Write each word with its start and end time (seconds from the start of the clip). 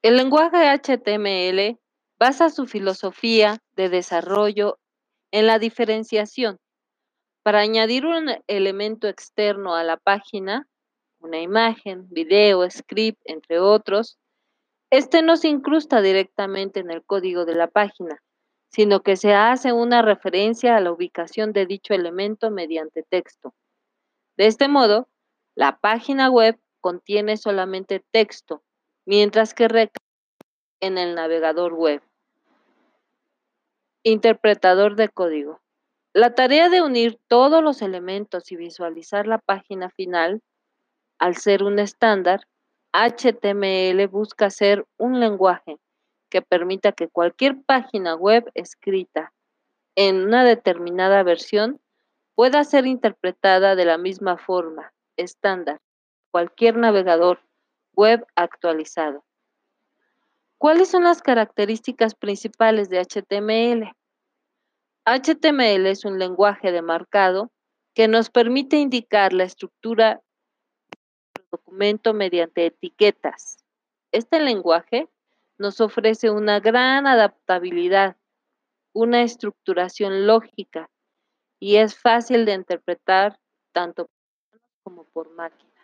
El 0.00 0.16
lenguaje 0.16 0.68
HTML 0.68 1.76
basa 2.20 2.50
su 2.50 2.66
filosofía 2.66 3.58
de 3.74 3.88
desarrollo 3.88 4.78
en 5.32 5.48
la 5.48 5.58
diferenciación. 5.58 6.60
Para 7.42 7.60
añadir 7.60 8.06
un 8.06 8.30
elemento 8.46 9.08
externo 9.08 9.74
a 9.74 9.82
la 9.82 9.96
página, 9.96 10.68
una 11.18 11.40
imagen, 11.40 12.06
video, 12.10 12.70
script, 12.70 13.20
entre 13.24 13.58
otros, 13.58 14.20
este 14.90 15.20
no 15.20 15.36
se 15.36 15.48
incrusta 15.48 16.00
directamente 16.00 16.78
en 16.78 16.92
el 16.92 17.04
código 17.04 17.44
de 17.44 17.56
la 17.56 17.66
página, 17.66 18.22
sino 18.70 19.00
que 19.00 19.16
se 19.16 19.34
hace 19.34 19.72
una 19.72 20.02
referencia 20.02 20.76
a 20.76 20.80
la 20.80 20.92
ubicación 20.92 21.52
de 21.52 21.66
dicho 21.66 21.92
elemento 21.92 22.52
mediante 22.52 23.02
texto. 23.02 23.52
De 24.36 24.46
este 24.46 24.68
modo, 24.68 25.08
la 25.56 25.80
página 25.80 26.30
web 26.30 26.56
contiene 26.80 27.36
solamente 27.36 28.04
texto, 28.12 28.62
mientras 29.08 29.54
que 29.54 29.68
recae 29.68 30.04
en 30.80 30.98
el 30.98 31.14
navegador 31.14 31.72
web. 31.72 32.02
Interpretador 34.02 34.96
de 34.96 35.08
código. 35.08 35.62
La 36.12 36.34
tarea 36.34 36.68
de 36.68 36.82
unir 36.82 37.18
todos 37.26 37.62
los 37.62 37.80
elementos 37.80 38.52
y 38.52 38.56
visualizar 38.56 39.26
la 39.26 39.38
página 39.38 39.88
final, 39.88 40.42
al 41.18 41.36
ser 41.36 41.62
un 41.62 41.78
estándar, 41.78 42.42
HTML 42.92 44.06
busca 44.08 44.50
ser 44.50 44.84
un 44.98 45.20
lenguaje 45.20 45.78
que 46.28 46.42
permita 46.42 46.92
que 46.92 47.08
cualquier 47.08 47.62
página 47.62 48.14
web 48.14 48.50
escrita 48.52 49.32
en 49.96 50.22
una 50.22 50.44
determinada 50.44 51.22
versión 51.22 51.80
pueda 52.34 52.62
ser 52.62 52.86
interpretada 52.86 53.74
de 53.74 53.86
la 53.86 53.96
misma 53.96 54.36
forma, 54.36 54.92
estándar, 55.16 55.80
cualquier 56.30 56.76
navegador 56.76 57.47
web 57.98 58.24
actualizado. 58.36 59.24
¿Cuáles 60.56 60.88
son 60.88 61.02
las 61.02 61.20
características 61.20 62.14
principales 62.14 62.88
de 62.90 63.00
HTML? 63.00 63.92
HTML 65.04 65.86
es 65.86 66.04
un 66.04 66.16
lenguaje 66.20 66.70
de 66.70 66.80
marcado 66.80 67.50
que 67.94 68.06
nos 68.06 68.30
permite 68.30 68.76
indicar 68.76 69.32
la 69.32 69.42
estructura 69.42 70.22
del 71.34 71.46
documento 71.50 72.14
mediante 72.14 72.66
etiquetas. 72.66 73.56
Este 74.12 74.38
lenguaje 74.38 75.08
nos 75.58 75.80
ofrece 75.80 76.30
una 76.30 76.60
gran 76.60 77.08
adaptabilidad, 77.08 78.16
una 78.92 79.22
estructuración 79.22 80.24
lógica 80.24 80.88
y 81.58 81.76
es 81.76 81.98
fácil 81.98 82.44
de 82.44 82.52
interpretar 82.52 83.40
tanto 83.72 84.06
por 84.06 84.60
como 84.84 85.04
por 85.04 85.34
máquina. 85.34 85.77